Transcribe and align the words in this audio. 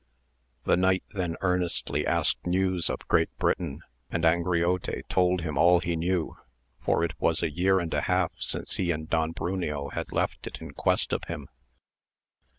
The 0.63 0.77
knight 0.77 1.03
then 1.11 1.35
earnestly 1.41 2.07
asked 2.07 2.47
news 2.47 2.89
of 2.89 3.07
Great 3.07 3.29
Britain, 3.37 3.83
and 4.09 4.23
Angriote 4.25 5.07
told 5.09 5.41
him 5.41 5.59
all 5.59 5.79
he 5.79 5.95
knew, 5.95 6.37
for 6.79 7.03
it 7.03 7.11
was 7.19 7.43
a 7.43 7.51
year 7.51 7.79
and 7.79 7.93
a 7.93 8.01
half 8.01 8.31
since 8.39 8.77
he 8.77 8.89
and 8.89 9.07
Don 9.07 9.31
Bruneo 9.31 9.93
had 9.93 10.11
left 10.11 10.47
it 10.47 10.57
in 10.59 10.71
quest 10.71 11.13
of 11.13 11.25
him. 11.25 11.49